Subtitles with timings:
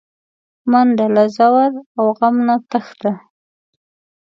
[0.71, 3.11] منډه له ځور او غم نه تښته